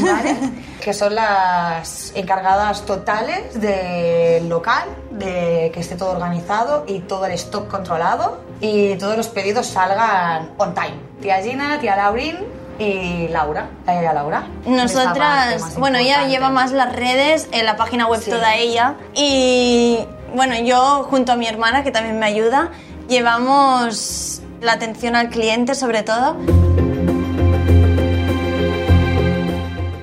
¿vale? 0.00 0.36
que 0.82 0.94
son 0.94 1.14
las 1.14 2.14
encargadas 2.16 2.86
totales 2.86 3.60
del 3.60 4.48
local, 4.48 4.88
de 5.10 5.70
que 5.74 5.80
esté 5.80 5.96
todo 5.96 6.12
organizado 6.12 6.86
y 6.88 7.00
todo 7.00 7.26
el 7.26 7.32
stock 7.32 7.68
controlado 7.68 8.40
y 8.62 8.96
todos 8.96 9.18
los 9.18 9.28
pedidos 9.28 9.66
salgan 9.66 10.48
on 10.56 10.72
time. 10.72 10.94
Tía 11.20 11.42
Gina, 11.42 11.78
tía 11.78 11.94
Laurín 11.94 12.36
y 12.78 13.28
Laura, 13.28 13.68
la 13.86 13.94
yaya 13.94 14.12
Laura. 14.12 14.44
Nosotras, 14.66 15.76
bueno, 15.78 15.98
ella 15.98 16.26
lleva 16.26 16.50
más 16.50 16.72
las 16.72 16.94
redes, 16.94 17.48
en 17.52 17.66
la 17.66 17.76
página 17.76 18.06
web 18.06 18.20
Sí. 18.20 18.30
toda 18.30 18.54
ella. 18.56 18.94
Y 19.14 19.98
bueno, 20.34 20.54
yo 20.56 21.06
junto 21.10 21.32
a 21.32 21.36
mi 21.36 21.46
hermana, 21.46 21.82
que 21.82 21.90
también 21.90 22.18
me 22.18 22.26
ayuda, 22.26 22.70
llevamos 23.08 24.42
la 24.60 24.72
atención 24.72 25.16
al 25.16 25.28
cliente 25.28 25.74
sobre 25.74 26.02
todo. 26.02 26.36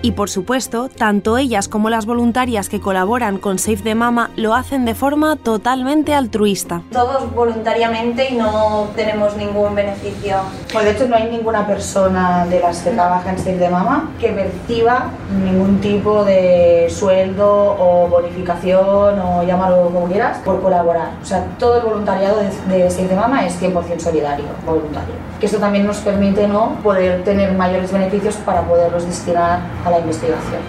Y 0.06 0.12
por 0.12 0.30
supuesto, 0.30 0.88
tanto 0.88 1.36
ellas 1.36 1.68
como 1.68 1.90
las 1.90 2.06
voluntarias 2.06 2.70
que 2.70 2.80
colaboran 2.80 3.40
con 3.40 3.58
Save 3.58 3.78
the 3.78 3.96
Mama 3.96 4.30
lo 4.36 4.54
hacen 4.54 4.86
de 4.86 4.94
forma 4.94 5.36
totalmente 5.36 6.14
altruista. 6.14 6.84
Todos 6.92 7.34
voluntariamente 7.34 8.30
y 8.30 8.36
no 8.36 8.90
tenemos 8.96 9.36
ningún 9.36 9.74
beneficio. 9.74 10.42
Pues 10.72 10.86
de 10.86 10.92
hecho 10.92 11.08
no 11.08 11.16
hay 11.16 11.32
ninguna 11.32 11.66
persona 11.66 12.46
de 12.46 12.60
las 12.60 12.84
que 12.84 12.92
trabaja 12.92 13.32
en 13.32 13.40
Save 13.40 13.58
the 13.58 13.70
Mama 13.70 14.12
que 14.20 14.30
perciba 14.30 15.10
ningún 15.44 15.82
tipo 15.82 16.24
de 16.24 16.86
sueldo 16.92 17.76
o 17.80 18.08
bonificación 18.08 19.20
o 19.20 19.42
llámalo 19.42 19.86
como 19.86 20.06
quieras 20.06 20.38
por 20.46 20.62
colaborar. 20.62 21.14
O 21.20 21.26
sea, 21.26 21.48
todo 21.58 21.78
el 21.78 21.84
voluntariado 21.84 22.42
de, 22.42 22.78
de 22.78 22.92
Save 22.92 23.08
the 23.08 23.16
Mama 23.16 23.44
es 23.44 23.60
100% 23.60 23.98
solidario, 23.98 24.46
voluntario. 24.68 25.16
Que 25.46 25.50
esto 25.50 25.60
también 25.60 25.86
nos 25.86 25.98
permite 25.98 26.48
¿no? 26.48 26.76
poder 26.82 27.24
tener 27.24 27.54
mayores 27.54 27.92
beneficios 27.92 28.34
para 28.38 28.64
poderlos 28.64 29.06
destinar 29.06 29.60
a 29.86 29.92
la 29.92 30.00
investigación. 30.00 30.60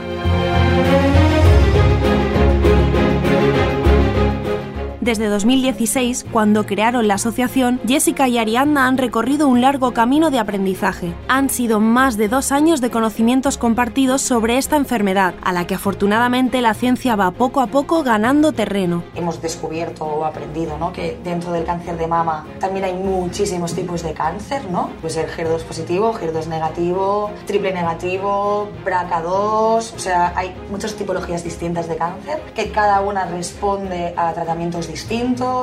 Desde 5.07 5.29
2016, 5.29 6.27
cuando 6.33 6.67
crearon 6.67 7.07
la 7.07 7.15
asociación, 7.15 7.81
Jessica 7.87 8.27
y 8.27 8.39
Ariadna 8.39 8.89
han 8.89 8.99
recorrido 8.99 9.47
un 9.47 9.61
largo 9.61 9.93
camino 9.93 10.33
de 10.33 10.41
aprendizaje. 10.41 11.15
Han 11.29 11.49
sido 11.49 11.79
más 11.79 12.17
de 12.17 12.27
dos 12.27 12.51
años 12.51 12.81
de 12.81 12.91
conocimientos 12.91 13.57
compartidos 13.57 14.21
sobre 14.21 14.59
esta 14.59 14.75
enfermedad, 14.75 15.35
a 15.45 15.53
la 15.53 15.65
que 15.65 15.77
afortunadamente 15.77 16.61
la 16.61 16.75
ciencia 16.75 17.15
va 17.15 17.31
poco 17.31 17.61
a 17.61 17.69
poco 17.69 18.03
ganando 18.03 18.51
terreno. 18.51 19.05
Hemos 19.15 19.41
descubierto 19.41 20.05
o 20.05 20.25
aprendido 20.25 20.77
¿no? 20.77 20.93
que 20.93 21.17
dentro 21.23 21.53
del 21.53 21.65
cáncer 21.65 21.97
de 21.99 22.09
mama 22.09 22.45
también 22.59 22.87
hay 22.87 22.95
muchísimos 22.95 23.77
tipos 23.77 24.03
de 24.03 24.13
cáncer, 24.13 24.69
¿no? 24.73 24.91
Pues 25.01 25.17
el 25.17 25.31
HER2 25.31 25.63
positivo, 25.63 26.15
HER2 26.15 26.47
negativo, 26.49 27.31
triple 27.47 27.73
negativo, 27.73 28.69
BRCA2, 28.85 29.95
o 29.95 29.99
sea, 30.01 30.33
hay 30.35 30.53
muchas 30.69 30.95
tipologías 30.95 31.45
distintas 31.45 31.87
de 31.87 31.95
cáncer 31.95 32.43
que 32.57 32.73
cada 32.73 33.01
una 33.03 33.25
responde 33.27 34.13
a 34.17 34.33
tratamientos 34.33 34.89
distintos 34.89 34.96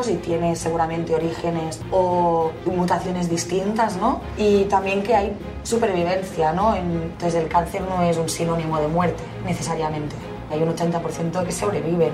y 0.09 0.15
tiene 0.15 0.55
seguramente 0.55 1.15
orígenes 1.15 1.81
o 1.91 2.51
mutaciones 2.65 3.29
distintas, 3.29 3.97
¿no? 3.97 4.21
Y 4.37 4.65
también 4.65 5.01
que 5.01 5.15
hay 5.15 5.33
supervivencia, 5.63 6.53
¿no? 6.53 6.75
Entonces 6.75 7.41
el 7.41 7.47
cáncer 7.47 7.81
no 7.81 8.03
es 8.03 8.17
un 8.17 8.29
sinónimo 8.29 8.79
de 8.79 8.87
muerte 8.87 9.23
necesariamente. 9.45 10.15
Hay 10.51 10.61
un 10.61 10.69
80% 10.69 11.45
que 11.45 11.51
sobreviven. 11.51 12.11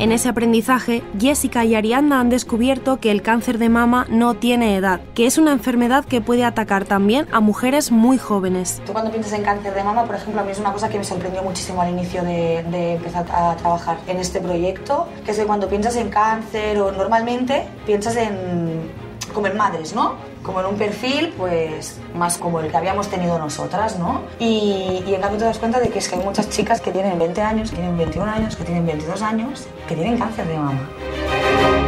En 0.00 0.12
ese 0.12 0.30
aprendizaje, 0.30 1.02
Jessica 1.20 1.66
y 1.66 1.74
Ariadna 1.74 2.20
han 2.20 2.30
descubierto 2.30 3.00
que 3.00 3.10
el 3.10 3.20
cáncer 3.20 3.58
de 3.58 3.68
mama 3.68 4.06
no 4.08 4.32
tiene 4.32 4.74
edad, 4.74 5.02
que 5.14 5.26
es 5.26 5.36
una 5.36 5.52
enfermedad 5.52 6.06
que 6.06 6.22
puede 6.22 6.42
atacar 6.42 6.86
también 6.86 7.26
a 7.32 7.40
mujeres 7.40 7.92
muy 7.92 8.16
jóvenes. 8.16 8.80
Tú 8.86 8.94
cuando 8.94 9.10
piensas 9.10 9.34
en 9.34 9.42
cáncer 9.42 9.74
de 9.74 9.84
mama, 9.84 10.06
por 10.06 10.14
ejemplo, 10.14 10.40
a 10.40 10.44
mí 10.44 10.52
es 10.52 10.58
una 10.58 10.72
cosa 10.72 10.88
que 10.88 10.96
me 10.96 11.04
sorprendió 11.04 11.42
muchísimo 11.42 11.82
al 11.82 11.90
inicio 11.90 12.22
de, 12.22 12.64
de 12.70 12.94
empezar 12.94 13.26
a 13.30 13.54
trabajar 13.56 13.98
en 14.06 14.16
este 14.16 14.40
proyecto, 14.40 15.06
que 15.22 15.32
es 15.32 15.38
que 15.38 15.44
cuando 15.44 15.68
piensas 15.68 15.94
en 15.96 16.08
cáncer 16.08 16.78
o 16.78 16.92
normalmente 16.92 17.68
piensas 17.84 18.16
en 18.16 18.90
como 19.30 19.46
en 19.46 19.56
madres, 19.56 19.94
¿no? 19.94 20.14
Como 20.42 20.60
en 20.60 20.66
un 20.66 20.76
perfil, 20.76 21.34
pues 21.36 21.98
más 22.14 22.38
como 22.38 22.60
el 22.60 22.70
que 22.70 22.76
habíamos 22.76 23.08
tenido 23.08 23.38
nosotras, 23.38 23.98
¿no? 23.98 24.22
Y, 24.38 25.02
en 25.06 25.20
cambio 25.20 25.38
te 25.38 25.44
das 25.44 25.58
cuenta 25.58 25.80
de 25.80 25.88
que 25.88 25.98
es 25.98 26.08
que 26.08 26.16
hay 26.16 26.24
muchas 26.24 26.48
chicas 26.48 26.80
que 26.80 26.90
tienen 26.90 27.18
20 27.18 27.40
años, 27.40 27.70
que 27.70 27.76
tienen 27.76 27.96
21 27.96 28.30
años, 28.30 28.56
que 28.56 28.64
tienen 28.64 28.86
22 28.86 29.22
años, 29.22 29.66
que 29.88 29.94
tienen 29.94 30.18
cáncer 30.18 30.46
de 30.46 30.56
mama. 30.56 31.79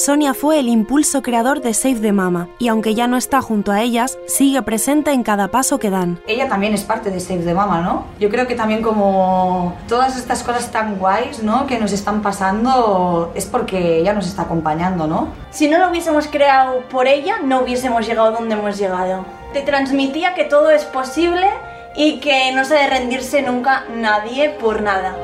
Sonia 0.00 0.32
fue 0.32 0.58
el 0.58 0.68
impulso 0.68 1.20
creador 1.20 1.60
de 1.60 1.74
Save 1.74 2.00
the 2.00 2.12
Mama 2.12 2.48
y 2.58 2.68
aunque 2.68 2.94
ya 2.94 3.06
no 3.06 3.18
está 3.18 3.42
junto 3.42 3.70
a 3.70 3.82
ellas, 3.82 4.16
sigue 4.26 4.62
presente 4.62 5.10
en 5.10 5.22
cada 5.22 5.48
paso 5.48 5.78
que 5.78 5.90
dan. 5.90 6.22
Ella 6.26 6.48
también 6.48 6.72
es 6.72 6.84
parte 6.84 7.10
de 7.10 7.20
Save 7.20 7.44
the 7.44 7.52
Mama, 7.52 7.82
¿no? 7.82 8.06
Yo 8.18 8.30
creo 8.30 8.46
que 8.46 8.54
también 8.54 8.80
como 8.80 9.76
todas 9.88 10.16
estas 10.16 10.42
cosas 10.42 10.72
tan 10.72 10.98
guays, 10.98 11.42
¿no? 11.42 11.66
Que 11.66 11.78
nos 11.78 11.92
están 11.92 12.22
pasando 12.22 13.30
es 13.34 13.44
porque 13.44 13.98
ella 13.98 14.14
nos 14.14 14.26
está 14.26 14.42
acompañando, 14.42 15.06
¿no? 15.06 15.28
Si 15.50 15.68
no 15.68 15.76
lo 15.76 15.90
hubiésemos 15.90 16.28
creado 16.28 16.80
por 16.88 17.06
ella, 17.06 17.36
no 17.44 17.60
hubiésemos 17.60 18.06
llegado 18.06 18.32
donde 18.32 18.54
hemos 18.54 18.78
llegado. 18.78 19.26
Te 19.52 19.60
transmitía 19.60 20.32
que 20.32 20.44
todo 20.44 20.70
es 20.70 20.84
posible 20.86 21.46
y 21.94 22.20
que 22.20 22.52
no 22.52 22.64
se 22.64 22.78
ha 22.78 22.84
de 22.84 22.88
rendirse 22.88 23.42
nunca 23.42 23.84
nadie 23.94 24.48
por 24.48 24.80
nada. 24.80 25.14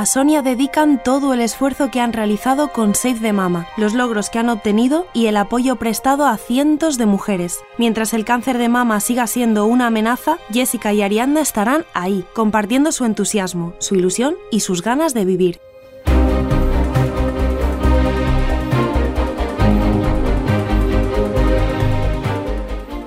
A 0.00 0.06
Sonia 0.06 0.40
dedican 0.40 1.02
todo 1.04 1.34
el 1.34 1.42
esfuerzo 1.42 1.90
que 1.90 2.00
han 2.00 2.14
realizado 2.14 2.72
con 2.72 2.94
Save 2.94 3.20
the 3.20 3.34
Mama, 3.34 3.68
los 3.76 3.92
logros 3.92 4.30
que 4.30 4.38
han 4.38 4.48
obtenido 4.48 5.06
y 5.12 5.26
el 5.26 5.36
apoyo 5.36 5.76
prestado 5.76 6.24
a 6.24 6.38
cientos 6.38 6.96
de 6.96 7.04
mujeres. 7.04 7.60
Mientras 7.76 8.14
el 8.14 8.24
cáncer 8.24 8.56
de 8.56 8.70
mama 8.70 8.98
siga 9.00 9.26
siendo 9.26 9.66
una 9.66 9.88
amenaza, 9.88 10.38
Jessica 10.50 10.94
y 10.94 11.02
Ariadna 11.02 11.42
estarán 11.42 11.84
ahí, 11.92 12.24
compartiendo 12.32 12.92
su 12.92 13.04
entusiasmo, 13.04 13.74
su 13.78 13.94
ilusión 13.94 14.36
y 14.50 14.60
sus 14.60 14.80
ganas 14.80 15.12
de 15.12 15.26
vivir. 15.26 15.60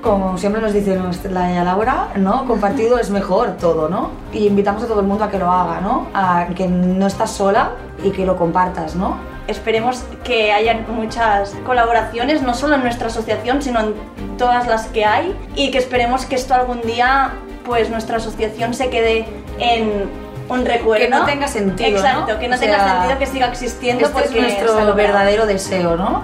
Como 0.03 0.37
siempre 0.37 0.61
nos 0.61 0.73
dice 0.73 0.99
la 1.29 1.63
Laura, 1.63 2.09
¿no? 2.17 2.45
Compartido 2.45 2.99
es 2.99 3.09
mejor 3.09 3.55
todo, 3.57 3.87
¿no? 3.87 4.11
Y 4.33 4.45
invitamos 4.45 4.83
a 4.83 4.87
todo 4.87 4.99
el 4.99 5.07
mundo 5.07 5.23
a 5.23 5.31
que 5.31 5.39
lo 5.39 5.49
haga, 5.49 5.79
¿no? 5.79 6.07
A 6.13 6.47
que 6.55 6.67
no 6.67 7.07
estás 7.07 7.31
sola 7.31 7.71
y 8.03 8.11
que 8.11 8.25
lo 8.25 8.35
compartas, 8.35 8.95
¿no? 8.95 9.15
Esperemos 9.47 10.03
que 10.23 10.51
haya 10.51 10.85
muchas 10.89 11.55
colaboraciones, 11.65 12.41
no 12.41 12.53
solo 12.53 12.75
en 12.75 12.83
nuestra 12.83 13.07
asociación, 13.07 13.61
sino 13.61 13.79
en 13.79 13.93
todas 14.37 14.67
las 14.67 14.87
que 14.87 15.05
hay, 15.05 15.35
y 15.55 15.71
que 15.71 15.77
esperemos 15.77 16.25
que 16.25 16.35
esto 16.35 16.53
algún 16.53 16.81
día, 16.81 17.31
pues 17.65 17.89
nuestra 17.89 18.17
asociación 18.17 18.73
se 18.73 18.89
quede 18.89 19.25
en 19.59 20.09
un 20.49 20.65
recuerdo. 20.65 21.05
Que 21.05 21.09
no 21.09 21.25
tenga 21.25 21.47
sentido. 21.47 21.89
Exacto, 21.89 22.33
¿no? 22.33 22.39
que 22.39 22.47
no 22.49 22.55
O 22.57 22.59
tenga 22.59 22.75
sea, 22.79 22.93
sentido 22.93 23.19
que 23.19 23.25
siga 23.25 23.47
existiendo 23.47 24.05
Este 24.05 24.13
porque 24.13 24.39
es 24.39 24.63
nuestro 24.63 24.93
verdadero 24.95 25.45
deseo, 25.45 25.95
¿no? 25.95 26.23